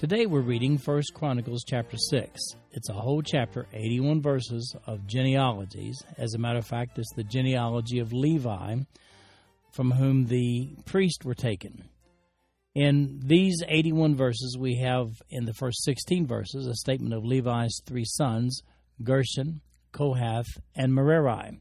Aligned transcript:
Today 0.00 0.24
we're 0.24 0.40
reading 0.40 0.78
1 0.78 1.02
Chronicles 1.12 1.62
chapter 1.62 1.98
6. 1.98 2.40
It's 2.72 2.88
a 2.88 2.94
whole 2.94 3.20
chapter, 3.20 3.66
81 3.74 4.22
verses 4.22 4.74
of 4.86 5.06
genealogies. 5.06 6.02
As 6.16 6.32
a 6.32 6.38
matter 6.38 6.58
of 6.58 6.66
fact, 6.66 6.98
it's 6.98 7.12
the 7.16 7.22
genealogy 7.22 7.98
of 7.98 8.10
Levi, 8.10 8.76
from 9.72 9.90
whom 9.90 10.24
the 10.24 10.70
priests 10.86 11.22
were 11.22 11.34
taken. 11.34 11.84
In 12.74 13.20
these 13.22 13.62
81 13.68 14.14
verses, 14.14 14.56
we 14.58 14.76
have 14.76 15.20
in 15.28 15.44
the 15.44 15.52
first 15.52 15.84
16 15.84 16.26
verses 16.26 16.66
a 16.66 16.76
statement 16.76 17.12
of 17.12 17.26
Levi's 17.26 17.82
three 17.84 18.06
sons, 18.06 18.62
Gershon, 19.04 19.60
Kohath, 19.92 20.48
and 20.74 20.94
Merari. 20.94 21.60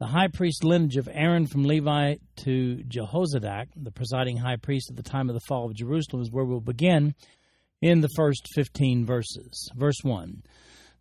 The 0.00 0.06
high 0.06 0.28
priest 0.28 0.62
lineage 0.62 0.96
of 0.96 1.08
Aaron 1.10 1.48
from 1.48 1.64
Levi 1.64 2.18
to 2.44 2.84
Jehozadak, 2.86 3.66
the 3.74 3.90
presiding 3.90 4.36
high 4.36 4.54
priest 4.54 4.90
at 4.90 4.96
the 4.96 5.02
time 5.02 5.28
of 5.28 5.34
the 5.34 5.44
fall 5.48 5.66
of 5.66 5.74
Jerusalem, 5.74 6.22
is 6.22 6.30
where 6.30 6.44
we'll 6.44 6.60
begin 6.60 7.16
in 7.82 8.00
the 8.00 8.08
first 8.14 8.46
15 8.54 9.04
verses. 9.04 9.68
Verse 9.74 9.96
1 10.04 10.44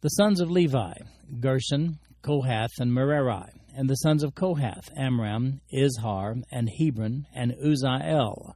The 0.01 0.09
sons 0.09 0.41
of 0.41 0.49
Levi, 0.49 0.93
Gershon, 1.39 1.99
Kohath, 2.23 2.71
and 2.79 2.91
Merari, 2.91 3.51
and 3.75 3.87
the 3.87 3.97
sons 3.97 4.23
of 4.23 4.33
Kohath, 4.33 4.89
Amram, 4.97 5.61
Izhar, 5.71 6.41
and 6.51 6.67
Hebron, 6.67 7.27
and 7.35 7.53
Uzziel, 7.63 8.55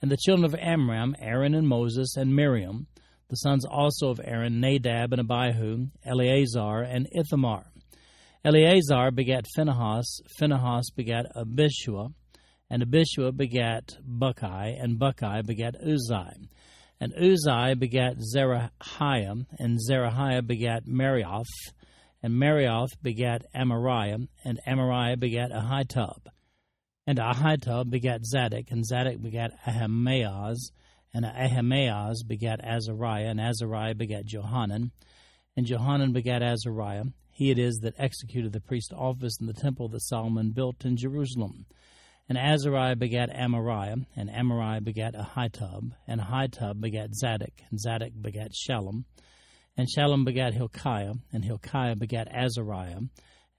and 0.00 0.10
the 0.10 0.16
children 0.16 0.46
of 0.46 0.54
Amram, 0.54 1.14
Aaron 1.18 1.54
and 1.54 1.68
Moses, 1.68 2.16
and 2.16 2.34
Miriam, 2.34 2.86
the 3.28 3.36
sons 3.36 3.66
also 3.66 4.08
of 4.08 4.22
Aaron, 4.24 4.58
Nadab 4.58 5.12
and 5.12 5.20
Abihu, 5.20 5.88
Eleazar, 6.06 6.80
and 6.80 7.06
Ithamar. 7.12 7.66
Eleazar 8.44 9.12
begat 9.12 9.46
Phinehas, 9.54 10.20
Phinehas 10.36 10.90
begat 10.96 11.26
Abishua, 11.36 12.12
and 12.68 12.82
Abishua 12.82 13.30
begat 13.36 13.96
Bucki, 14.04 14.82
and 14.82 14.98
Bucki 14.98 15.46
begat 15.46 15.76
Uzzi. 15.80 16.48
And 16.98 17.14
Uzzi 17.14 17.78
begat 17.78 18.16
Zerahiah, 18.18 19.46
and 19.60 19.78
Zerahiah 19.88 20.44
begat 20.44 20.86
Meraioth, 20.86 21.44
and 22.20 22.34
Meraioth 22.34 22.90
begat 23.00 23.42
Amariah, 23.54 24.26
and 24.44 24.58
Amariah 24.66 25.20
begat 25.20 25.52
Ahitub. 25.52 26.26
And 27.06 27.20
Ahitub 27.20 27.90
begat 27.90 28.24
Zadok, 28.24 28.72
and 28.72 28.84
Zadok 28.84 29.22
begat 29.22 29.52
Ahimaaz, 29.68 30.72
and 31.14 31.24
Ahimaaz 31.24 32.24
begat 32.26 32.58
Azariah, 32.64 33.28
and 33.28 33.40
Azariah 33.40 33.94
begat 33.94 34.24
Johanan, 34.24 34.90
and 35.56 35.64
Johanan 35.64 36.12
begat 36.12 36.42
Azariah, 36.42 37.04
he 37.32 37.50
it 37.50 37.58
is 37.58 37.78
that 37.78 37.94
executed 37.98 38.52
the 38.52 38.60
priest's 38.60 38.92
office 38.92 39.38
in 39.40 39.46
the 39.46 39.54
temple 39.54 39.88
that 39.88 40.02
Solomon 40.02 40.50
built 40.50 40.84
in 40.84 40.96
Jerusalem. 40.96 41.64
And 42.28 42.38
Azariah 42.38 42.94
begat 42.94 43.30
Amariah, 43.30 44.06
and 44.14 44.30
Amariah 44.30 44.84
begat 44.84 45.14
Ahitub, 45.14 45.92
and 46.06 46.20
Ahitub 46.20 46.80
begat 46.80 47.14
Zadok, 47.14 47.62
and 47.70 47.80
Zadok 47.80 48.12
begat 48.20 48.52
Shallum, 48.52 49.04
and 49.76 49.88
Shallum 49.88 50.24
begat 50.24 50.54
Hilkiah, 50.54 51.14
and 51.32 51.44
Hilkiah 51.44 51.96
begat 51.96 52.28
Azariah, 52.28 53.00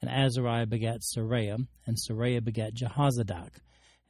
and 0.01 0.09
Azariah 0.09 0.67
begat 0.67 1.01
Seraiah, 1.01 1.65
and 1.85 1.97
Seraiah 1.97 2.43
begat 2.43 2.75
Jehozadak. 2.75 3.59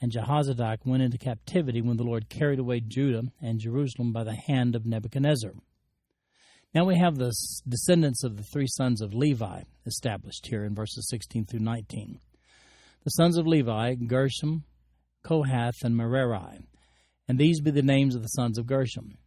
And 0.01 0.11
Jehozadak 0.11 0.85
went 0.85 1.03
into 1.03 1.17
captivity 1.17 1.81
when 1.81 1.95
the 1.97 2.03
Lord 2.03 2.27
carried 2.27 2.59
away 2.59 2.81
Judah 2.81 3.31
and 3.41 3.59
Jerusalem 3.59 4.11
by 4.11 4.25
the 4.25 4.35
hand 4.35 4.75
of 4.75 4.85
Nebuchadnezzar. 4.85 5.53
Now 6.73 6.85
we 6.85 6.97
have 6.97 7.17
the 7.17 7.31
descendants 7.69 8.23
of 8.23 8.35
the 8.35 8.43
three 8.43 8.65
sons 8.65 9.01
of 9.01 9.13
Levi 9.13 9.61
established 9.85 10.47
here 10.47 10.65
in 10.65 10.73
verses 10.73 11.07
16 11.07 11.45
through 11.45 11.59
19. 11.59 12.19
The 13.03 13.09
sons 13.11 13.37
of 13.37 13.45
Levi, 13.45 13.93
Gershom, 13.93 14.63
Kohath, 15.23 15.83
and 15.83 15.95
Merari. 15.95 16.65
And 17.27 17.37
these 17.37 17.61
be 17.61 17.69
the 17.69 17.83
names 17.83 18.15
of 18.15 18.23
the 18.23 18.29
sons 18.29 18.57
of 18.57 18.65
Gershom, 18.65 19.19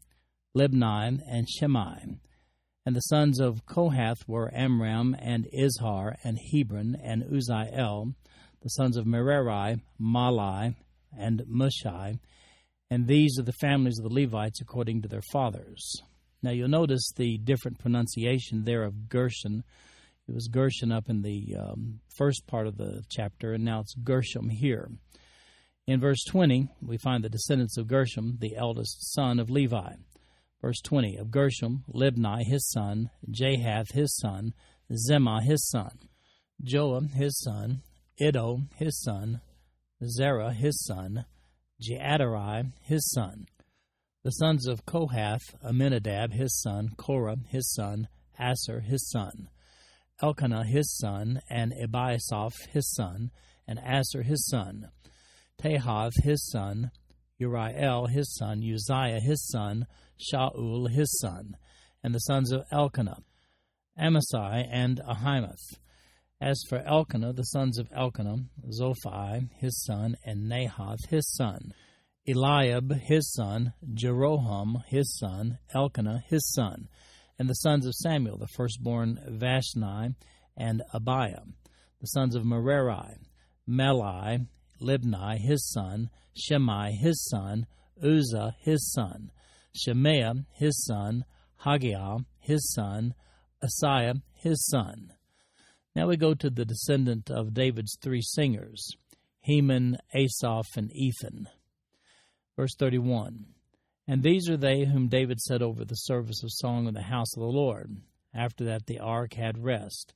Libni 0.57 1.21
and 1.31 1.49
Shimei. 1.49 2.19
And 2.85 2.97
the 2.97 3.01
sons 3.01 3.39
of 3.39 3.65
Kohath 3.65 4.27
were 4.27 4.53
Amram 4.53 5.15
and 5.17 5.47
Izhar 5.57 6.17
and 6.25 6.41
Hebron 6.53 6.97
and 7.01 7.23
Uzziel. 7.25 8.15
The 8.63 8.71
sons 8.71 8.97
of 8.97 9.07
Merari, 9.07 9.81
Mahli 10.01 10.75
and 11.17 11.43
Mushi. 11.49 12.19
And 12.91 13.07
these 13.07 13.39
are 13.39 13.45
the 13.45 13.53
families 13.53 13.99
of 13.99 14.09
the 14.09 14.15
Levites 14.15 14.61
according 14.61 15.03
to 15.03 15.09
their 15.09 15.23
fathers. 15.33 16.03
Now 16.47 16.53
you'll 16.53 16.69
notice 16.69 17.11
the 17.17 17.39
different 17.39 17.81
pronunciation 17.81 18.63
there 18.63 18.85
of 18.85 19.09
Gershon. 19.09 19.65
It 20.29 20.33
was 20.33 20.47
Gershon 20.47 20.93
up 20.93 21.11
in 21.11 21.23
the 21.23 21.57
um, 21.59 21.99
first 22.17 22.47
part 22.47 22.69
of 22.69 22.77
the 22.77 23.03
chapter, 23.11 23.53
and 23.53 23.65
now 23.65 23.81
it's 23.81 23.97
Gershom 23.97 24.49
here. 24.49 24.89
In 25.89 25.99
verse 25.99 26.23
20, 26.23 26.69
we 26.81 26.99
find 26.99 27.25
the 27.25 27.29
descendants 27.29 27.77
of 27.77 27.89
Gershom, 27.89 28.37
the 28.39 28.55
eldest 28.55 29.13
son 29.13 29.41
of 29.41 29.51
Levi. 29.51 29.95
Verse 30.63 30.81
20 30.85 31.17
of 31.17 31.33
Gershom, 31.33 31.83
Libni 31.93 32.45
his 32.45 32.71
son, 32.71 33.11
Jahath 33.29 33.91
his 33.91 34.17
son, 34.17 34.55
Zimmah 34.93 35.43
his 35.43 35.69
son, 35.69 35.99
Joah 36.63 37.13
his 37.13 37.41
son, 37.41 37.83
Iddo 38.21 38.61
his 38.77 39.03
son, 39.03 39.41
Zerah 40.05 40.53
his 40.53 40.85
son, 40.85 41.25
Jeaterai 41.83 42.71
his 42.83 43.11
son. 43.11 43.47
The 44.27 44.33
sons 44.33 44.67
of 44.67 44.85
Kohath, 44.85 45.55
Amminadab 45.63 46.33
his 46.33 46.61
son, 46.61 46.89
Korah 46.97 47.37
his 47.47 47.73
son, 47.73 48.09
Assir 48.37 48.81
his 48.81 49.09
son, 49.09 49.49
Elkanah 50.21 50.65
his 50.65 50.99
son, 50.99 51.43
and 51.49 51.73
Ebiasaph 51.73 52.55
his 52.71 52.93
son, 52.93 53.31
and 53.69 53.79
Assir 53.79 54.25
his 54.25 54.45
son, 54.49 54.91
Tahath 55.63 56.25
his 56.25 56.45
son, 56.51 56.91
Uriel 57.39 58.09
his 58.09 58.35
son, 58.35 58.65
Uzziah 58.65 59.21
his 59.21 59.47
son, 59.47 59.87
Shaul 60.19 60.91
his 60.91 61.17
son, 61.21 61.57
and 62.03 62.13
the 62.13 62.19
sons 62.19 62.51
of 62.51 62.65
Elkanah, 62.73 63.23
Amasai 63.97 64.67
and 64.69 65.01
Ahimoth. 65.09 65.79
As 66.41 66.61
for 66.69 66.79
Elkanah, 66.79 67.33
the 67.33 67.45
sons 67.45 67.79
of 67.79 67.93
Elkanah, 67.95 68.39
Zophai 68.73 69.49
his 69.55 69.85
son, 69.85 70.17
and 70.25 70.51
Nahath 70.51 71.11
his 71.11 71.33
son. 71.33 71.73
Eliab 72.29 72.93
his 73.03 73.33
son, 73.33 73.73
Jeroham 73.95 74.83
his 74.87 75.17
son, 75.17 75.59
Elkanah 75.73 76.23
his 76.27 76.53
son, 76.53 76.89
and 77.39 77.49
the 77.49 77.55
sons 77.55 77.87
of 77.87 77.95
Samuel, 77.95 78.39
the 78.39 78.49
firstborn 78.49 79.19
Vashni 79.29 80.15
and 80.57 80.83
Abiah, 80.93 81.45
the 82.01 82.07
sons 82.07 82.35
of 82.35 82.45
Merari, 82.45 83.17
Mahli, 83.69 84.47
Libni 84.81 85.39
his 85.39 85.71
son, 85.71 86.11
Shimei 86.35 86.93
his 86.93 87.25
son, 87.29 87.67
Uzzah 88.03 88.57
his 88.61 88.93
son, 88.93 89.31
Shemaiah 89.75 90.45
his 90.55 90.85
son, 90.85 91.25
Haggiah 91.65 92.25
his 92.41 92.73
son, 92.75 93.15
Asaiah 93.63 94.21
his 94.35 94.67
son. 94.67 95.13
Now 95.95 96.09
we 96.09 96.17
go 96.17 96.35
to 96.35 96.51
the 96.51 96.65
descendant 96.65 97.31
of 97.31 97.55
David's 97.55 97.97
three 98.01 98.21
singers, 98.21 98.97
Heman, 99.41 99.99
Asaph, 100.15 100.77
and 100.77 100.91
Ethan. 100.93 101.49
Verse 102.57 102.75
31 102.75 103.45
And 104.09 104.23
these 104.23 104.49
are 104.49 104.57
they 104.57 104.85
whom 104.85 105.09
David 105.09 105.41
set 105.41 105.61
over 105.61 105.85
the 105.85 105.95
service 105.95 106.43
of 106.43 106.51
song 106.51 106.87
in 106.87 106.95
the 106.95 107.03
house 107.03 107.37
of 107.37 107.41
the 107.41 107.47
Lord. 107.47 107.97
After 108.35 108.65
that, 108.65 108.87
the 108.87 108.99
ark 108.99 109.35
had 109.35 109.63
rest. 109.63 110.15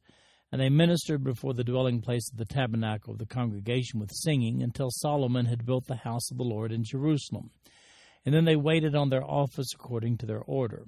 And 0.51 0.61
they 0.61 0.69
ministered 0.69 1.23
before 1.23 1.55
the 1.55 1.63
dwelling 1.63 2.01
place 2.01 2.29
of 2.33 2.39
the 2.39 2.45
tabernacle 2.45 3.13
of 3.13 3.19
the 3.19 3.27
congregation 3.27 4.01
with 4.01 4.11
singing 4.13 4.63
until 4.63 4.91
Solomon 4.91 5.47
had 5.47 5.67
built 5.67 5.87
the 5.87 5.97
house 5.97 6.31
of 6.31 6.39
the 6.39 6.45
Lord 6.45 6.73
in 6.73 6.83
Jerusalem. 6.83 7.51
And 8.25 8.35
then 8.35 8.47
they 8.47 8.57
waited 8.57 8.95
on 8.95 9.11
their 9.11 9.25
office 9.25 9.73
according 9.75 10.19
to 10.19 10.27
their 10.27 10.41
order. 10.41 10.87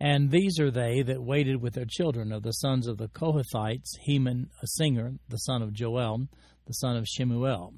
And 0.00 0.30
these 0.30 0.58
are 0.58 0.70
they 0.70 1.02
that 1.02 1.22
waited 1.22 1.62
with 1.62 1.74
their 1.74 1.86
children 1.88 2.32
of 2.32 2.42
the 2.42 2.52
sons 2.52 2.88
of 2.88 2.98
the 2.98 3.08
Kohathites, 3.08 3.98
Heman 4.02 4.48
a 4.62 4.66
singer, 4.66 5.14
the 5.28 5.38
son 5.38 5.62
of 5.62 5.72
Joel, 5.72 6.26
the 6.66 6.72
son 6.72 6.96
of 6.96 7.06
Shemuel 7.06 7.74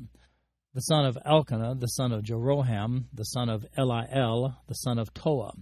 the 0.77 0.83
son 0.83 1.07
of 1.07 1.17
Elkanah, 1.25 1.75
the 1.75 1.87
son 1.87 2.13
of 2.13 2.23
Jeroham, 2.23 3.05
the 3.15 3.25
son 3.25 3.49
of 3.49 3.65
Eliel, 3.79 4.57
the 4.69 4.75
son 4.75 4.99
of 4.99 5.11
Toah, 5.15 5.55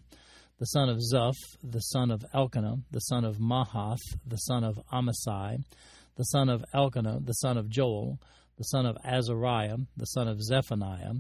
the 0.59 0.65
son 0.65 0.89
of 0.89 0.99
Zuph, 0.99 1.37
the 1.63 1.79
son 1.79 2.11
of 2.11 2.25
Elkanah, 2.35 2.79
the 2.91 2.99
son 2.99 3.25
of 3.25 3.37
Mahath, 3.37 4.01
the 4.27 4.39
son 4.39 4.65
of 4.65 4.77
Amasai, 4.93 5.59
the 6.17 6.25
son 6.25 6.49
of 6.49 6.65
Elkanah, 6.75 7.21
the 7.23 7.33
son 7.35 7.57
of 7.57 7.69
Joel, 7.69 8.19
the 8.59 8.65
son 8.65 8.87
of 8.87 8.97
Azariah, 9.05 9.77
the 9.97 10.07
son 10.07 10.27
of 10.27 10.43
Zephaniah, 10.43 11.13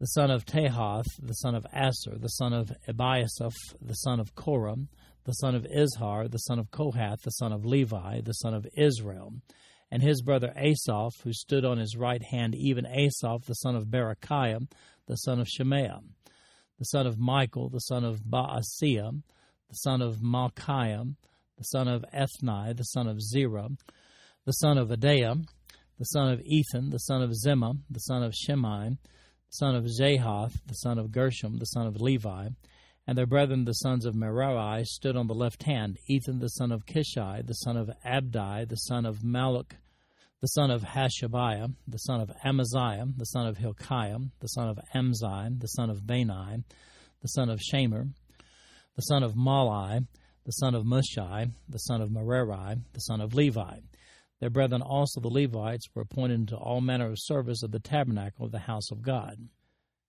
the 0.00 0.06
son 0.06 0.32
of 0.32 0.44
Tahath, 0.44 1.06
the 1.22 1.34
son 1.34 1.54
of 1.54 1.64
Asher, 1.72 2.18
the 2.18 2.26
son 2.26 2.52
of 2.52 2.72
Ebiasaph, 2.88 3.54
the 3.80 3.94
son 3.94 4.18
of 4.18 4.34
Korah, 4.34 4.78
the 5.26 5.32
son 5.34 5.54
of 5.54 5.62
Izhar, 5.62 6.28
the 6.28 6.38
son 6.38 6.58
of 6.58 6.72
Kohath, 6.72 7.22
the 7.22 7.30
son 7.30 7.52
of 7.52 7.64
Levi, 7.64 8.22
the 8.22 8.32
son 8.32 8.52
of 8.52 8.66
Israel, 8.76 9.32
and 9.90 10.02
his 10.02 10.22
brother 10.22 10.52
Asaph, 10.56 11.20
who 11.22 11.32
stood 11.32 11.64
on 11.64 11.78
his 11.78 11.96
right 11.96 12.22
hand, 12.22 12.54
even 12.54 12.86
Asaph, 12.86 13.44
the 13.46 13.54
son 13.54 13.76
of 13.76 13.86
Berechiah, 13.86 14.66
the 15.06 15.16
son 15.16 15.40
of 15.40 15.48
Shemaiah, 15.48 16.00
the 16.78 16.84
son 16.84 17.06
of 17.06 17.18
Michael, 17.18 17.68
the 17.68 17.80
son 17.80 18.04
of 18.04 18.20
Baaseiah, 18.20 19.22
the 19.68 19.74
son 19.74 20.02
of 20.02 20.16
Malchiah, 20.16 21.14
the 21.56 21.64
son 21.64 21.88
of 21.88 22.04
Ethni, 22.12 22.76
the 22.76 22.84
son 22.84 23.06
of 23.06 23.20
Zerah, 23.20 23.68
the 24.44 24.52
son 24.52 24.78
of 24.78 24.88
Adaiah, 24.88 25.46
the 25.98 26.04
son 26.04 26.32
of 26.32 26.40
Ethan, 26.42 26.90
the 26.90 26.98
son 26.98 27.22
of 27.22 27.30
Zimmah, 27.30 27.78
the 27.88 28.00
son 28.00 28.22
of 28.22 28.34
Shimei, 28.34 28.90
the 28.90 29.50
son 29.50 29.74
of 29.74 29.84
Jahath, 29.84 30.60
the 30.66 30.74
son 30.74 30.98
of 30.98 31.10
Gershom, 31.10 31.58
the 31.58 31.64
son 31.64 31.86
of 31.86 32.00
Levi, 32.00 32.48
and 33.06 33.16
their 33.16 33.26
brethren 33.26 33.64
the 33.64 33.72
sons 33.72 34.04
of 34.04 34.14
Merari 34.14 34.84
stood 34.84 35.16
on 35.16 35.26
the 35.26 35.34
left 35.34 35.62
hand, 35.62 35.98
Ethan 36.08 36.40
the 36.40 36.48
son 36.48 36.72
of 36.72 36.86
Kishi, 36.86 37.46
the 37.46 37.54
son 37.54 37.76
of 37.76 37.90
Abdi, 38.04 38.64
the 38.64 38.76
son 38.76 39.06
of 39.06 39.18
Malluch, 39.22 39.72
the 40.40 40.48
son 40.48 40.70
of 40.70 40.82
Hashabiah, 40.82 41.72
the 41.86 41.98
son 41.98 42.20
of 42.20 42.30
Amaziah, 42.44 43.06
the 43.16 43.24
son 43.24 43.46
of 43.46 43.56
Hilkiah, 43.56 44.18
the 44.40 44.48
son 44.48 44.68
of 44.68 44.78
Amzi, 44.94 45.60
the 45.60 45.68
son 45.68 45.88
of 45.88 46.06
Bani, 46.06 46.64
the 47.22 47.28
son 47.28 47.48
of 47.48 47.60
Shamer, 47.60 48.08
the 48.96 49.02
son 49.02 49.22
of 49.22 49.34
Mahli, 49.34 50.06
the 50.44 50.52
son 50.52 50.74
of 50.74 50.84
Mushi, 50.84 51.52
the 51.68 51.78
son 51.78 52.00
of 52.00 52.10
Merari, 52.10 52.76
the 52.92 53.00
son 53.00 53.20
of 53.20 53.34
Levi. 53.34 53.78
Their 54.40 54.50
brethren 54.50 54.82
also 54.82 55.20
the 55.20 55.28
Levites 55.28 55.88
were 55.94 56.02
appointed 56.02 56.34
into 56.34 56.56
all 56.56 56.80
manner 56.80 57.06
of 57.06 57.18
service 57.18 57.62
of 57.62 57.70
the 57.70 57.80
tabernacle 57.80 58.44
of 58.44 58.52
the 58.52 58.58
house 58.58 58.90
of 58.90 59.02
God. 59.02 59.48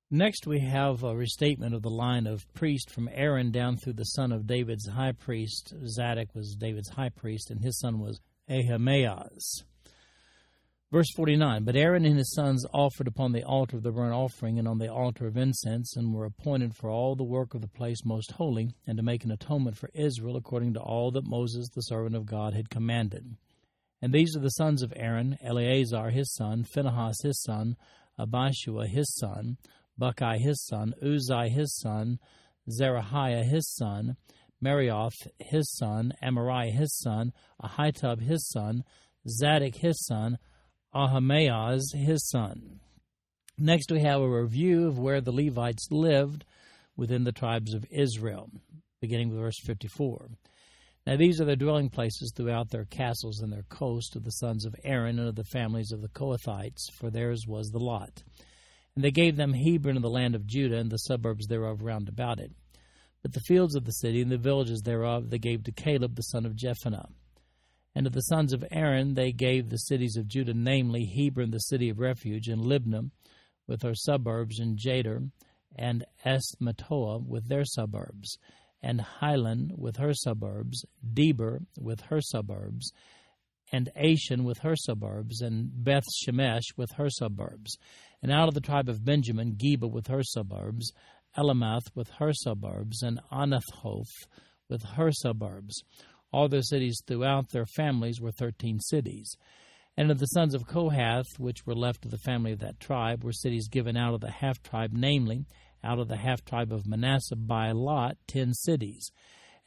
Next, 0.09 0.47
we 0.47 0.61
have 0.61 1.03
a 1.03 1.13
restatement 1.13 1.75
of 1.75 1.81
the 1.81 1.89
line 1.89 2.27
of 2.27 2.51
priest 2.53 2.89
from 2.89 3.09
Aaron 3.11 3.51
down 3.51 3.75
through 3.75 3.93
the 3.93 4.05
son 4.05 4.31
of 4.31 4.47
David's 4.47 4.87
high 4.87 5.11
priest. 5.11 5.73
Zadok 5.85 6.33
was 6.33 6.55
David's 6.55 6.87
high 6.87 7.09
priest, 7.09 7.51
and 7.51 7.59
his 7.59 7.77
son 7.77 7.99
was 7.99 8.21
Ahimaaz. 8.49 9.63
Verse 10.93 11.11
49 11.13 11.65
But 11.65 11.75
Aaron 11.75 12.05
and 12.05 12.17
his 12.17 12.33
sons 12.33 12.65
offered 12.73 13.07
upon 13.09 13.33
the 13.33 13.43
altar 13.43 13.75
of 13.75 13.83
the 13.83 13.91
burnt 13.91 14.13
offering 14.13 14.57
and 14.57 14.65
on 14.65 14.77
the 14.77 14.89
altar 14.89 15.27
of 15.27 15.35
incense, 15.35 15.97
and 15.97 16.13
were 16.13 16.23
appointed 16.23 16.73
for 16.73 16.89
all 16.89 17.17
the 17.17 17.25
work 17.25 17.53
of 17.53 17.59
the 17.59 17.67
place 17.67 18.05
most 18.05 18.31
holy, 18.31 18.73
and 18.85 18.95
to 18.95 19.03
make 19.03 19.25
an 19.25 19.31
atonement 19.31 19.75
for 19.75 19.89
Israel 19.93 20.37
according 20.37 20.73
to 20.75 20.79
all 20.79 21.11
that 21.11 21.27
Moses 21.27 21.67
the 21.67 21.81
servant 21.81 22.15
of 22.15 22.25
God 22.25 22.53
had 22.53 22.69
commanded. 22.69 23.35
And 24.01 24.13
these 24.13 24.37
are 24.37 24.41
the 24.41 24.51
sons 24.51 24.83
of 24.83 24.93
Aaron 24.95 25.37
Eleazar 25.43 26.11
his 26.11 26.33
son, 26.33 26.63
Phinehas 26.63 27.23
his 27.23 27.43
son, 27.43 27.75
Abishua 28.17 28.87
his 28.87 29.13
son, 29.13 29.57
Bucki 29.99 30.39
his 30.39 30.63
son, 30.65 30.93
Uzzi 31.01 31.49
his 31.49 31.75
son, 31.75 32.19
Zerahiah 32.69 33.43
his 33.43 33.67
son, 33.73 34.15
Meraioth 34.63 35.27
his 35.39 35.71
son, 35.75 36.13
Amariah 36.23 36.71
his 36.71 36.97
son, 36.97 37.31
Ahitub 37.61 38.21
his 38.21 38.47
son, 38.49 38.83
Zadok 39.27 39.75
his 39.75 40.05
son, 40.05 40.37
Ahimaaz 40.93 41.93
his 41.93 42.27
son. 42.29 42.79
Next, 43.57 43.91
we 43.91 44.01
have 44.01 44.21
a 44.21 44.29
review 44.29 44.87
of 44.87 44.99
where 44.99 45.21
the 45.21 45.31
Levites 45.31 45.87
lived 45.91 46.45
within 46.95 47.23
the 47.23 47.31
tribes 47.31 47.73
of 47.73 47.85
Israel, 47.89 48.49
beginning 49.01 49.29
with 49.29 49.39
verse 49.39 49.59
54. 49.63 50.29
Now, 51.05 51.15
these 51.15 51.39
are 51.39 51.45
their 51.45 51.55
dwelling 51.55 51.89
places 51.89 52.33
throughout 52.35 52.69
their 52.69 52.85
castles 52.85 53.39
and 53.39 53.51
their 53.51 53.63
coast 53.63 54.15
of 54.15 54.23
the 54.23 54.31
sons 54.31 54.65
of 54.65 54.75
Aaron 54.83 55.19
and 55.19 55.29
of 55.29 55.35
the 55.35 55.43
families 55.43 55.91
of 55.91 56.01
the 56.01 56.09
Kohathites, 56.09 56.91
for 56.91 57.09
theirs 57.09 57.45
was 57.47 57.69
the 57.69 57.79
lot. 57.79 58.23
And 58.97 59.03
they 59.03 59.11
gave 59.11 59.35
them 59.35 59.53
Hebron 59.53 59.95
and 59.95 60.03
the 60.03 60.09
land 60.09 60.33
of 60.33 60.47
Judah 60.47 60.77
and 60.77 60.89
the 60.89 60.97
suburbs 60.97 61.45
thereof 61.45 61.83
round 61.83 62.09
about 62.09 62.39
it. 62.39 62.51
But 63.21 63.31
the 63.31 63.41
fields 63.41 63.75
of 63.75 63.85
the 63.85 63.91
city 63.91 64.23
and 64.23 64.31
the 64.31 64.39
villages 64.39 64.81
thereof 64.81 65.29
they 65.29 65.37
gave 65.37 65.63
to 65.65 65.71
Caleb 65.71 66.15
the 66.15 66.23
son 66.23 66.47
of 66.47 66.55
Jephunneh. 66.55 67.07
And 67.93 68.05
to 68.05 68.09
the 68.09 68.21
sons 68.21 68.53
of 68.53 68.65
Aaron 68.71 69.13
they 69.13 69.31
gave 69.31 69.69
the 69.69 69.77
cities 69.77 70.17
of 70.17 70.27
Judah, 70.27 70.55
namely 70.55 71.05
Hebron, 71.05 71.51
the 71.51 71.59
city 71.59 71.89
of 71.89 71.99
refuge, 71.99 72.47
and 72.47 72.63
Libnah 72.63 73.11
with 73.67 73.83
her 73.83 73.93
suburbs, 73.93 74.57
and 74.57 74.79
Jattir, 74.79 75.29
and 75.75 76.03
Eshtemoa 76.25 77.23
with 77.23 77.49
their 77.49 77.65
suburbs, 77.65 78.39
and 78.81 78.99
Hilen 79.21 79.77
with 79.77 79.97
her 79.97 80.15
suburbs, 80.15 80.83
Debir 81.13 81.67
with 81.79 82.01
her 82.09 82.19
suburbs, 82.19 82.91
and 83.71 83.89
Ashan 83.95 84.43
with 84.43 84.59
her 84.59 84.75
suburbs, 84.75 85.41
and 85.41 85.71
Beth 85.83 86.05
Shemesh 86.23 86.77
with 86.77 86.91
her 86.93 87.09
suburbs. 87.09 87.77
And 88.21 88.31
out 88.31 88.47
of 88.47 88.53
the 88.53 88.61
tribe 88.61 88.89
of 88.89 89.05
Benjamin, 89.05 89.55
Geba 89.55 89.91
with 89.91 90.07
her 90.07 90.23
suburbs, 90.23 90.91
Alemeth 91.37 91.95
with 91.95 92.09
her 92.19 92.33
suburbs, 92.33 93.03
and 93.03 93.19
Anathoth 93.31 94.05
with 94.69 94.83
her 94.83 95.11
suburbs. 95.11 95.83
All 96.31 96.47
their 96.47 96.61
cities 96.61 97.01
throughout 97.05 97.51
their 97.51 97.65
families 97.65 98.19
were 98.19 98.31
thirteen 98.31 98.79
cities. 98.79 99.35
And 99.95 100.11
of 100.11 100.19
the 100.19 100.25
sons 100.27 100.53
of 100.53 100.67
Kohath, 100.67 101.25
which 101.37 101.65
were 101.65 101.75
left 101.75 102.05
of 102.05 102.11
the 102.11 102.17
family 102.19 102.51
of 102.51 102.59
that 102.59 102.79
tribe, 102.79 103.23
were 103.23 103.31
cities 103.31 103.67
given 103.67 103.97
out 103.97 104.13
of 104.13 104.21
the 104.21 104.29
half 104.29 104.61
tribe, 104.61 104.91
namely, 104.93 105.45
out 105.83 105.99
of 105.99 106.07
the 106.07 106.17
half 106.17 106.43
tribe 106.45 106.71
of 106.71 106.85
Manasseh 106.85 107.35
by 107.35 107.71
lot, 107.71 108.17
ten 108.27 108.53
cities. 108.53 109.11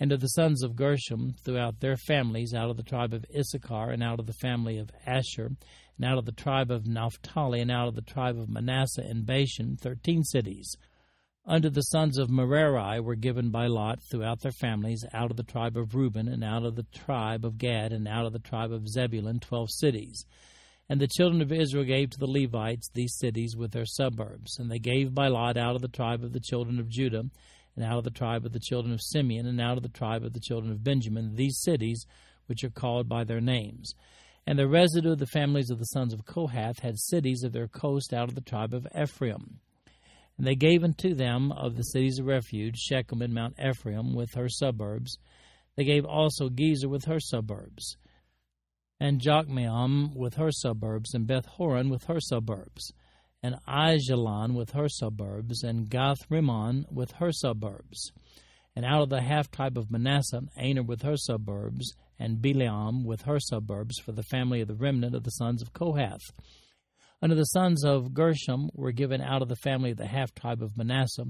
And 0.02 0.12
of 0.12 0.20
the 0.20 0.29
sons 0.29 0.62
of 0.62 0.76
Gershom, 0.76 1.35
throughout 1.44 1.81
their 1.81 1.99
families, 1.99 2.55
out 2.55 2.70
of 2.70 2.79
the 2.79 2.82
tribe 2.82 3.12
of 3.12 3.26
Issachar, 3.38 3.91
and 3.91 4.02
out 4.02 4.19
of 4.19 4.26
the 4.26 4.32
family 4.32 4.79
of 4.79 4.91
Asher, 5.05 5.50
and 5.97 6.05
out 6.05 6.17
of 6.17 6.25
the 6.25 6.32
tribe 6.32 6.70
of 6.70 6.87
Naphtali, 6.87 7.61
and 7.61 7.70
out 7.70 7.87
of 7.87 7.94
the 7.94 8.00
tribe 8.00 8.38
of 8.38 8.49
Manasseh 8.49 9.05
and 9.06 9.26
Bashan, 9.26 9.76
thirteen 9.76 10.25
cities. 10.25 10.75
Unto 11.47 11.69
the 11.69 11.82
sons 11.82 12.17
of 12.17 12.31
Merari 12.31 13.00
were 13.00 13.14
given 13.14 13.50
by 13.50 13.67
lot 13.67 13.99
throughout 14.11 14.41
their 14.41 14.52
families 14.52 15.05
out 15.12 15.31
of 15.31 15.37
the 15.37 15.43
tribe 15.43 15.76
of 15.76 15.94
Reuben, 15.94 16.29
and 16.29 16.43
out 16.43 16.64
of 16.64 16.76
the 16.76 16.87
tribe 16.94 17.44
of 17.44 17.58
Gad, 17.58 17.93
and 17.93 18.08
out 18.08 18.25
of 18.25 18.32
the 18.32 18.38
tribe 18.38 18.73
of 18.73 18.88
Zebulun, 18.88 19.38
twelve 19.38 19.70
cities. 19.70 20.25
And 20.88 21.00
the 21.00 21.08
children 21.08 21.41
of 21.41 21.52
Israel 21.52 21.85
gave 21.85 22.11
to 22.11 22.19
the 22.19 22.26
Levites 22.26 22.91
these 22.94 23.17
cities 23.17 23.55
with 23.55 23.70
their 23.70 23.87
suburbs. 23.87 24.58
And 24.58 24.70
they 24.70 24.81
gave 24.81 25.14
by 25.14 25.29
lot 25.29 25.56
out 25.56 25.76
of 25.76 25.82
the 25.82 25.88
tribe 25.88 26.25
of 26.25 26.32
the 26.32 26.41
children 26.41 26.81
of 26.81 26.88
Judah, 26.88 27.25
and 27.76 27.84
out 27.84 27.99
of 27.99 28.05
the 28.05 28.11
tribe 28.11 28.44
of 28.44 28.52
the 28.52 28.61
children 28.61 28.93
of 28.93 29.00
Simeon, 29.02 29.46
and 29.46 29.61
out 29.61 29.76
of 29.76 29.82
the 29.82 29.88
tribe 29.88 30.25
of 30.25 30.32
the 30.32 30.40
children 30.40 30.72
of 30.72 30.84
Benjamin, 30.84 31.34
these 31.34 31.61
cities 31.61 32.06
which 32.46 32.64
are 32.64 32.70
called 32.70 33.08
by 33.08 33.25
their 33.25 33.40
names. 33.40 33.94
And 34.46 34.58
the 34.58 34.69
residue 34.69 35.12
of 35.12 35.19
the 35.19 35.26
families 35.26 35.70
of 35.70 35.78
the 35.78 35.84
sons 35.84 36.12
of 36.12 36.25
Kohath 36.25 36.80
had 36.80 36.99
cities 36.99 37.42
of 37.44 37.52
their 37.52 37.68
coast 37.68 38.12
out 38.12 38.28
of 38.28 38.35
the 38.35 38.40
tribe 38.40 38.75
of 38.75 38.87
Ephraim. 39.00 39.61
And 40.37 40.47
they 40.47 40.54
gave 40.54 40.83
unto 40.83 41.14
them 41.14 41.52
of 41.52 41.76
the 41.76 41.83
cities 41.83 42.18
of 42.18 42.26
refuge 42.26 42.76
Shechem 42.78 43.21
and 43.23 43.35
Mount 43.35 43.56
Ephraim 43.61 44.14
with 44.14 44.35
her 44.35 44.49
suburbs. 44.49 45.18
They 45.76 45.85
gave 45.85 46.04
also 46.04 46.49
Gezer 46.49 46.88
with 46.88 47.04
her 47.04 47.21
suburbs, 47.21 47.97
and 48.99 49.21
Jokmeam 49.21 50.14
with 50.14 50.35
her 50.35 50.50
suburbs, 50.50 51.14
and 51.14 51.26
Beth 51.26 51.47
Horon 51.47 51.88
with 51.88 52.04
her 52.04 52.21
suburbs, 52.21 52.92
and 53.42 53.56
Ajalon 53.66 54.54
with 54.54 54.70
her 54.70 54.88
suburbs, 54.88 55.62
and 55.62 55.88
Gath 55.88 56.18
Rimmon 56.28 56.87
with 56.90 57.12
her 57.12 57.32
suburbs. 57.32 58.12
And 58.76 58.85
out 58.85 59.02
of 59.02 59.09
the 59.09 59.23
half 59.23 59.50
tribe 59.50 59.76
of 59.76 59.90
Manasseh, 59.90 60.42
Aner 60.56 60.82
with 60.82 61.02
her 61.02 61.16
suburbs, 61.16 61.94
and 62.18 62.40
Bileam 62.40 63.04
with 63.04 63.23
her 63.23 63.40
suburbs, 63.40 63.99
for 63.99 64.12
the 64.12 64.23
family 64.23 64.61
of 64.61 64.68
the 64.68 64.75
remnant 64.75 65.14
of 65.14 65.25
the 65.25 65.30
sons 65.30 65.62
of 65.62 65.73
Kohath. 65.73 66.30
Unto 67.23 67.35
the 67.35 67.44
sons 67.44 67.85
of 67.85 68.14
Gershom 68.14 68.70
were 68.75 68.92
given 68.92 69.20
out 69.20 69.42
of 69.42 69.49
the 69.49 69.56
family 69.56 69.90
of 69.90 69.97
the 69.97 70.06
half 70.06 70.35
tribe 70.35 70.62
of 70.62 70.76
Manasseh 70.76 71.26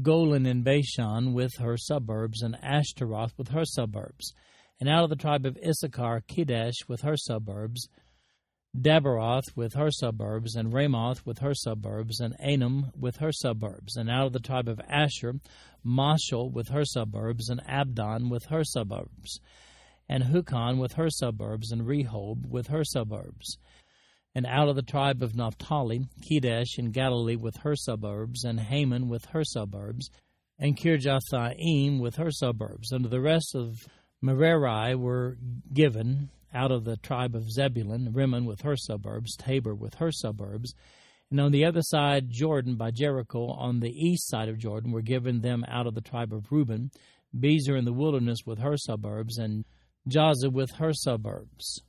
Golan 0.00 0.46
in 0.46 0.62
Bashan 0.62 1.32
with 1.32 1.56
her 1.58 1.76
suburbs, 1.76 2.42
and 2.42 2.56
Ashtaroth 2.62 3.36
with 3.36 3.48
her 3.48 3.64
suburbs. 3.64 4.32
And 4.78 4.88
out 4.88 5.02
of 5.02 5.10
the 5.10 5.16
tribe 5.16 5.44
of 5.44 5.58
Issachar, 5.58 6.22
Kedesh 6.28 6.88
with 6.88 7.00
her 7.00 7.16
suburbs, 7.16 7.88
Daberath 8.78 9.56
with 9.56 9.74
her 9.74 9.90
suburbs, 9.90 10.54
and 10.54 10.72
Ramoth 10.72 11.26
with 11.26 11.38
her 11.38 11.54
suburbs, 11.54 12.20
and 12.20 12.34
Anam 12.40 12.92
with 12.98 13.16
her 13.16 13.32
suburbs. 13.32 13.96
And 13.96 14.10
out 14.10 14.26
of 14.26 14.32
the 14.32 14.40
tribe 14.40 14.68
of 14.68 14.80
Asher, 14.88 15.34
Mashal 15.84 16.52
with 16.52 16.68
her 16.68 16.84
suburbs, 16.84 17.48
and 17.48 17.60
Abdon 17.66 18.28
with 18.28 18.46
her 18.46 18.64
suburbs, 18.64 19.40
and 20.08 20.24
Hukok 20.24 20.78
with 20.78 20.92
her 20.94 21.10
suburbs, 21.10 21.72
and 21.72 21.82
Rehob 21.82 22.46
with 22.46 22.68
her 22.68 22.84
suburbs 22.84 23.58
and 24.34 24.46
out 24.46 24.68
of 24.68 24.76
the 24.76 24.82
tribe 24.82 25.22
of 25.22 25.34
Naphtali, 25.34 26.06
Kedesh 26.22 26.78
in 26.78 26.92
Galilee 26.92 27.36
with 27.36 27.56
her 27.58 27.74
suburbs, 27.74 28.44
and 28.44 28.60
Haman 28.60 29.08
with 29.08 29.24
her 29.26 29.44
suburbs, 29.44 30.10
and 30.58 30.76
Kirjathaim 30.76 31.98
with 31.98 32.16
her 32.16 32.30
suburbs. 32.30 32.92
And 32.92 33.04
the 33.04 33.20
rest 33.20 33.54
of 33.54 33.74
Merari 34.22 34.94
were 34.94 35.36
given 35.72 36.30
out 36.54 36.70
of 36.70 36.84
the 36.84 36.96
tribe 36.96 37.34
of 37.34 37.50
Zebulun, 37.50 38.12
Rimmon 38.12 38.44
with 38.44 38.62
her 38.62 38.76
suburbs, 38.76 39.36
Tabor 39.36 39.74
with 39.74 39.94
her 39.94 40.10
suburbs. 40.10 40.74
And 41.30 41.40
on 41.40 41.52
the 41.52 41.64
other 41.64 41.82
side, 41.82 42.30
Jordan 42.30 42.76
by 42.76 42.90
Jericho, 42.90 43.46
on 43.46 43.80
the 43.80 43.90
east 43.90 44.28
side 44.28 44.48
of 44.48 44.58
Jordan, 44.58 44.90
were 44.90 45.02
given 45.02 45.40
them 45.40 45.64
out 45.68 45.86
of 45.86 45.94
the 45.94 46.00
tribe 46.00 46.32
of 46.32 46.50
Reuben, 46.50 46.90
Bezer 47.36 47.78
in 47.78 47.84
the 47.84 47.92
wilderness 47.92 48.40
with 48.44 48.58
her 48.58 48.76
suburbs, 48.76 49.38
and 49.38 49.64
Jahzah 50.08 50.52
with 50.52 50.72
her 50.78 50.92
suburbs. 50.92 51.82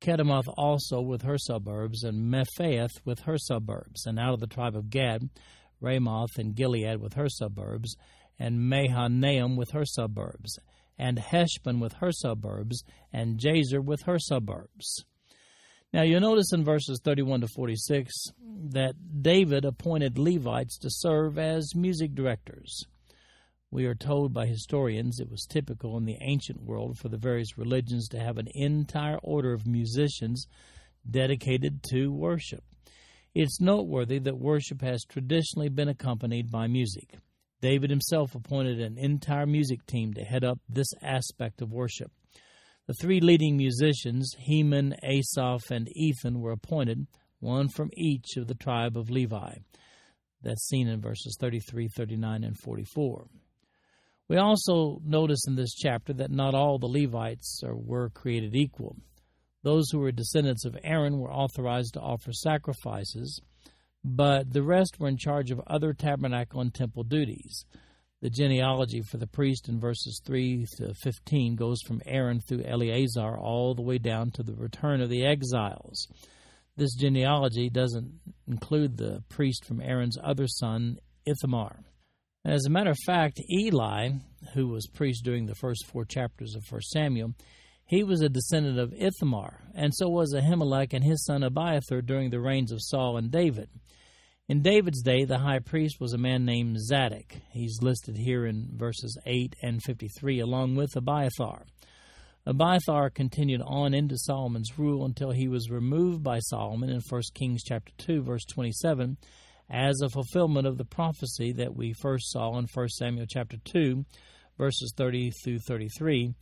Kedemoth 0.00 0.52
also 0.56 1.00
with 1.00 1.22
her 1.22 1.38
suburbs, 1.38 2.04
and 2.04 2.32
Mephaath 2.32 2.92
with 3.04 3.20
her 3.20 3.38
suburbs. 3.38 4.06
And 4.06 4.18
out 4.18 4.34
of 4.34 4.40
the 4.40 4.46
tribe 4.46 4.76
of 4.76 4.90
Gad, 4.90 5.28
Ramoth 5.80 6.38
and 6.38 6.54
Gilead 6.54 7.00
with 7.00 7.14
her 7.14 7.28
suburbs, 7.28 7.96
and 8.38 8.68
Mahanaim 8.68 9.56
with 9.56 9.72
her 9.72 9.84
suburbs, 9.84 10.58
and 10.98 11.18
Heshbon 11.18 11.80
with 11.80 11.94
her 11.94 12.12
suburbs, 12.12 12.84
and 13.12 13.38
Jazer 13.38 13.82
with 13.82 14.02
her 14.02 14.18
suburbs. 14.18 15.04
Now 15.92 16.02
you'll 16.02 16.20
notice 16.20 16.52
in 16.52 16.64
verses 16.64 17.00
31 17.04 17.42
to 17.42 17.48
46 17.48 18.12
that 18.70 18.94
David 19.20 19.64
appointed 19.64 20.18
Levites 20.18 20.78
to 20.78 20.88
serve 20.90 21.38
as 21.38 21.74
music 21.74 22.14
directors. 22.14 22.86
We 23.70 23.86
are 23.86 23.94
told 23.94 24.32
by 24.32 24.46
historians 24.46 25.18
it 25.18 25.30
was 25.30 25.46
typical 25.46 25.96
in 25.96 26.04
the 26.04 26.18
ancient 26.20 26.62
world 26.62 26.98
for 26.98 27.08
the 27.08 27.16
various 27.16 27.56
religions 27.58 28.08
to 28.08 28.20
have 28.20 28.38
an 28.38 28.48
entire 28.54 29.18
order 29.22 29.52
of 29.52 29.66
musicians 29.66 30.46
dedicated 31.10 31.82
to 31.90 32.12
worship. 32.12 32.64
It's 33.34 33.60
noteworthy 33.60 34.18
that 34.20 34.38
worship 34.38 34.82
has 34.82 35.04
traditionally 35.04 35.70
been 35.70 35.88
accompanied 35.88 36.50
by 36.50 36.66
music. 36.66 37.16
David 37.62 37.90
himself 37.90 38.34
appointed 38.34 38.80
an 38.80 38.98
entire 38.98 39.46
music 39.46 39.86
team 39.86 40.12
to 40.14 40.24
head 40.24 40.42
up 40.42 40.58
this 40.68 40.92
aspect 41.00 41.62
of 41.62 41.72
worship. 41.72 42.10
The 42.88 42.94
three 42.94 43.20
leading 43.20 43.56
musicians, 43.56 44.34
Heman, 44.36 44.96
Asaph, 45.04 45.70
and 45.70 45.88
Ethan, 45.96 46.40
were 46.40 46.50
appointed, 46.50 47.06
one 47.38 47.68
from 47.68 47.90
each 47.96 48.36
of 48.36 48.48
the 48.48 48.56
tribe 48.56 48.96
of 48.96 49.10
Levi. 49.10 49.54
That's 50.42 50.66
seen 50.66 50.88
in 50.88 51.00
verses 51.00 51.36
33, 51.38 51.88
39, 51.96 52.42
and 52.42 52.58
44. 52.58 53.28
We 54.28 54.36
also 54.38 55.00
notice 55.04 55.46
in 55.46 55.54
this 55.54 55.72
chapter 55.72 56.12
that 56.14 56.32
not 56.32 56.54
all 56.54 56.80
the 56.80 56.88
Levites 56.88 57.62
were 57.64 58.10
created 58.10 58.56
equal. 58.56 58.96
Those 59.62 59.88
who 59.90 60.00
were 60.00 60.10
descendants 60.10 60.64
of 60.64 60.76
Aaron 60.82 61.18
were 61.18 61.32
authorized 61.32 61.94
to 61.94 62.00
offer 62.00 62.32
sacrifices, 62.32 63.40
but 64.04 64.52
the 64.52 64.62
rest 64.62 64.98
were 64.98 65.08
in 65.08 65.16
charge 65.16 65.50
of 65.50 65.60
other 65.66 65.92
tabernacle 65.92 66.60
and 66.60 66.72
temple 66.74 67.04
duties. 67.04 67.64
The 68.20 68.30
genealogy 68.30 69.02
for 69.02 69.16
the 69.16 69.26
priest 69.26 69.68
in 69.68 69.80
verses 69.80 70.20
3 70.24 70.66
to 70.78 70.94
15 70.94 71.56
goes 71.56 71.80
from 71.82 72.02
Aaron 72.06 72.40
through 72.40 72.62
Eleazar 72.64 73.36
all 73.36 73.74
the 73.74 73.82
way 73.82 73.98
down 73.98 74.30
to 74.32 74.42
the 74.42 74.54
return 74.54 75.00
of 75.00 75.10
the 75.10 75.24
exiles. 75.24 76.06
This 76.76 76.94
genealogy 76.94 77.68
doesn't 77.68 78.12
include 78.46 78.96
the 78.96 79.22
priest 79.28 79.64
from 79.64 79.80
Aaron's 79.80 80.18
other 80.22 80.46
son, 80.46 80.98
Ithamar. 81.26 81.80
As 82.44 82.64
a 82.64 82.70
matter 82.70 82.90
of 82.90 82.98
fact, 83.06 83.40
Eli, 83.52 84.10
who 84.54 84.68
was 84.68 84.86
priest 84.86 85.24
during 85.24 85.46
the 85.46 85.54
first 85.54 85.86
four 85.86 86.04
chapters 86.04 86.54
of 86.54 86.62
1 86.70 86.80
Samuel, 86.82 87.34
he 87.84 88.02
was 88.02 88.20
a 88.20 88.28
descendant 88.28 88.78
of 88.78 88.94
Ithamar, 88.94 89.62
and 89.74 89.94
so 89.94 90.08
was 90.08 90.34
Ahimelech 90.34 90.92
and 90.92 91.04
his 91.04 91.24
son 91.24 91.42
Abiathar 91.42 92.02
during 92.02 92.30
the 92.30 92.40
reigns 92.40 92.72
of 92.72 92.80
Saul 92.80 93.16
and 93.16 93.30
David. 93.30 93.68
In 94.48 94.62
David's 94.62 95.02
day, 95.02 95.24
the 95.24 95.38
high 95.38 95.60
priest 95.60 96.00
was 96.00 96.12
a 96.12 96.18
man 96.18 96.44
named 96.44 96.80
Zadok. 96.80 97.36
He's 97.50 97.80
listed 97.80 98.16
here 98.16 98.44
in 98.44 98.70
verses 98.74 99.16
8 99.24 99.54
and 99.62 99.82
53, 99.82 100.40
along 100.40 100.74
with 100.74 100.96
Abiathar. 100.96 101.64
Abiathar 102.44 103.08
continued 103.10 103.62
on 103.64 103.94
into 103.94 104.18
Solomon's 104.18 104.76
rule 104.76 105.04
until 105.04 105.30
he 105.30 105.46
was 105.46 105.70
removed 105.70 106.24
by 106.24 106.40
Solomon 106.40 106.90
in 106.90 107.00
1 107.00 107.22
Kings 107.34 107.62
chapter 107.62 107.92
2 107.98 108.22
verse 108.22 108.44
27 108.46 109.16
as 109.70 110.00
a 110.00 110.08
fulfillment 110.08 110.66
of 110.66 110.76
the 110.76 110.84
prophecy 110.84 111.52
that 111.52 111.76
we 111.76 111.92
first 111.92 112.32
saw 112.32 112.58
in 112.58 112.66
1 112.74 112.88
Samuel 112.88 113.26
chapter 113.28 113.58
2 113.64 114.04
verses 114.58 114.92
30 114.96 115.30
through 115.44 115.60
33 115.60 116.34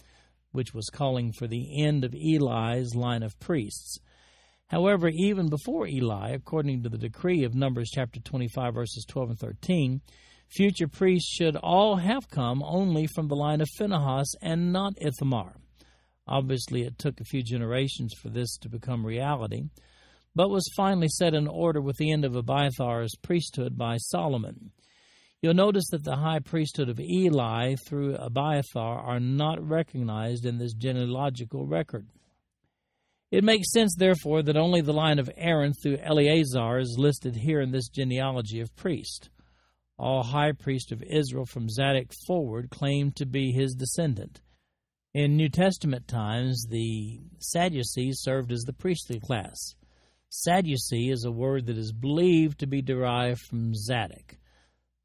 which 0.52 0.75
was 0.75 0.90
calling 0.90 1.33
for 1.33 1.47
the 1.47 1.83
end 1.83 2.04
of 2.04 2.14
Eli's 2.14 2.95
line 2.95 3.23
of 3.23 3.38
priests. 3.40 3.99
However, 4.69 5.09
even 5.09 5.49
before 5.49 5.88
Eli, 5.88 6.30
according 6.30 6.83
to 6.83 6.88
the 6.88 6.99
decree 6.99 7.42
of 7.42 7.54
Numbers 7.54 7.90
chapter 7.92 8.21
25, 8.21 8.75
verses 8.75 9.04
12 9.09 9.30
and 9.30 9.38
13, 9.38 10.00
future 10.49 10.87
priests 10.87 11.28
should 11.28 11.57
all 11.57 11.97
have 11.97 12.28
come 12.28 12.62
only 12.62 13.09
from 13.09 13.28
the 13.28 13.35
line 13.35 13.61
of 13.61 13.69
Phinehas 13.76 14.35
and 14.40 14.73
not 14.73 14.95
Ithamar. 15.00 15.54
Obviously, 16.26 16.83
it 16.83 16.99
took 16.99 17.21
a 17.21 17.25
few 17.25 17.42
generations 17.42 18.14
for 18.14 18.28
this 18.28 18.57
to 18.59 18.69
become 18.69 19.04
reality, 19.04 19.64
but 20.37 20.50
was 20.50 20.73
finally 20.76 21.09
set 21.09 21.35
in 21.35 21.49
order 21.49 21.80
with 21.80 21.97
the 21.97 22.12
end 22.12 22.25
of 22.25 22.35
Abiathar's 22.35 23.16
priesthood 23.23 23.76
by 23.76 23.97
Solomon. 23.97 24.71
You'll 25.42 25.54
notice 25.54 25.88
that 25.90 26.04
the 26.04 26.16
high 26.16 26.40
priesthood 26.40 26.90
of 26.90 27.00
Eli 27.00 27.75
through 27.87 28.16
Abiathar 28.16 28.99
are 28.99 29.20
not 29.20 29.66
recognized 29.66 30.44
in 30.44 30.59
this 30.59 30.75
genealogical 30.75 31.66
record. 31.66 32.06
It 33.30 33.44
makes 33.44 33.73
sense, 33.73 33.94
therefore, 33.97 34.42
that 34.42 34.56
only 34.56 34.82
the 34.82 34.92
line 34.92 35.18
of 35.18 35.30
Aaron 35.37 35.73
through 35.73 35.99
Eleazar 36.02 36.78
is 36.78 36.99
listed 36.99 37.37
here 37.37 37.61
in 37.61 37.70
this 37.70 37.88
genealogy 37.88 38.61
of 38.61 38.75
priest. 38.76 39.30
All 39.97 40.23
high 40.25 40.52
priests 40.52 40.92
of 40.92 41.02
Israel 41.02 41.47
from 41.47 41.68
Zadok 41.70 42.12
forward 42.26 42.70
claim 42.70 43.12
to 43.12 43.25
be 43.25 43.52
his 43.52 43.75
descendant. 43.75 44.40
In 45.14 45.37
New 45.37 45.49
Testament 45.49 46.06
times, 46.06 46.66
the 46.68 47.20
Sadducees 47.38 48.20
served 48.20 48.52
as 48.52 48.62
the 48.62 48.73
priestly 48.73 49.20
class. 49.20 49.75
Sadducee 50.28 51.11
is 51.11 51.25
a 51.25 51.32
word 51.32 51.66
that 51.66 51.78
is 51.78 51.92
believed 51.92 52.59
to 52.61 52.66
be 52.66 52.82
derived 52.82 53.40
from 53.40 53.75
Zadok. 53.75 54.37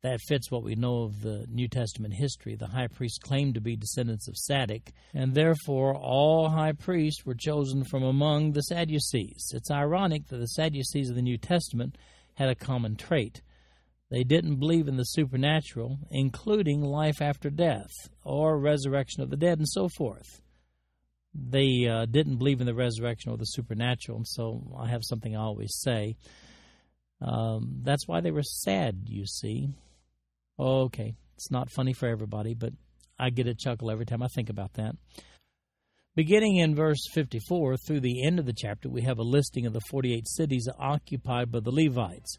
That 0.06 0.22
fits 0.22 0.52
what 0.52 0.62
we 0.62 0.76
know 0.76 1.02
of 1.02 1.24
the 1.24 1.48
New 1.50 1.68
Testament 1.68 2.14
history. 2.14 2.54
The 2.54 2.68
high 2.68 2.86
priests 2.86 3.18
claimed 3.18 3.56
to 3.56 3.60
be 3.60 3.76
descendants 3.76 4.28
of 4.28 4.38
Zadok, 4.38 4.92
and 5.16 5.34
therefore 5.34 5.96
all 5.96 6.48
high 6.48 6.74
priests 6.74 7.26
were 7.26 7.34
chosen 7.34 7.84
from 7.84 8.04
among 8.04 8.52
the 8.52 8.62
Sadducees. 8.62 9.52
It's 9.52 9.72
ironic 9.72 10.28
that 10.28 10.38
the 10.38 10.46
Sadducees 10.46 11.10
of 11.10 11.16
the 11.16 11.24
New 11.24 11.40
Testament 11.40 11.98
had 12.36 12.50
a 12.50 12.56
common 12.56 12.96
trait. 12.96 13.42
They 14.12 14.24
didn't 14.24 14.58
believe 14.58 14.88
in 14.88 14.98
the 14.98 15.06
supernatural, 15.06 15.98
including 16.12 16.84
life 16.84 17.20
after 17.20 17.50
death, 17.50 17.90
or 18.24 18.60
resurrection 18.60 19.24
of 19.24 19.32
the 19.32 19.38
dead, 19.38 19.58
and 19.58 19.68
so 19.68 19.90
forth. 19.90 20.40
They 21.34 21.88
uh, 21.88 22.06
didn't 22.06 22.38
believe 22.38 22.60
in 22.62 22.68
the 22.68 22.76
resurrection 22.76 23.32
or 23.32 23.38
the 23.38 23.46
supernatural, 23.46 24.20
and 24.20 24.28
so 24.28 24.62
I 24.78 24.88
have 24.88 25.02
something 25.04 25.36
I 25.36 25.40
always 25.40 25.76
say. 25.82 26.16
Um, 27.22 27.80
that's 27.82 28.08
why 28.08 28.22
they 28.22 28.30
were 28.30 28.44
sad, 28.44 29.06
you 29.08 29.26
see. 29.26 29.70
Okay, 30.58 31.16
it's 31.36 31.52
not 31.52 31.70
funny 31.70 31.94
for 31.94 32.08
everybody, 32.08 32.54
but 32.54 32.74
I 33.20 33.30
get 33.30 33.48
a 33.48 33.56
chuckle 33.56 33.92
every 33.92 34.06
time 34.06 34.24
I 34.24 34.28
think 34.34 34.50
about 34.50 34.74
that. 34.74 34.96
Beginning 36.16 36.58
in 36.58 36.76
verse 36.76 37.02
54 37.14 37.76
through 37.86 38.00
the 38.00 38.26
end 38.26 38.40
of 38.40 38.46
the 38.46 38.54
chapter, 38.56 38.88
we 38.88 39.02
have 39.02 39.20
a 39.20 39.24
listing 39.24 39.66
of 39.66 39.74
the 39.74 39.82
48 39.90 40.26
cities 40.26 40.68
occupied 40.80 41.52
by 41.52 41.60
the 41.60 41.72
Levites. 41.72 42.38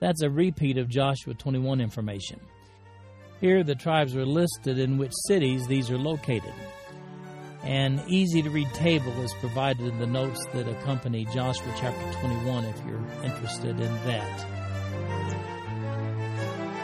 That's 0.00 0.22
a 0.22 0.30
repeat 0.30 0.78
of 0.78 0.88
Joshua 0.88 1.34
21 1.34 1.82
information. 1.82 2.40
Here, 3.40 3.62
the 3.62 3.74
tribes 3.74 4.16
are 4.16 4.24
listed 4.24 4.78
in 4.78 4.96
which 4.96 5.12
cities 5.26 5.66
these 5.66 5.90
are 5.90 5.98
located. 5.98 6.54
An 7.64 8.02
easy 8.08 8.40
to 8.42 8.50
read 8.50 8.72
table 8.72 9.12
is 9.20 9.34
provided 9.34 9.86
in 9.86 9.98
the 9.98 10.06
notes 10.06 10.44
that 10.54 10.68
accompany 10.68 11.26
Joshua 11.26 11.72
chapter 11.76 12.20
21 12.20 12.64
if 12.64 12.80
you're 12.86 13.04
interested 13.22 13.78
in 13.78 13.92
that. 14.06 14.46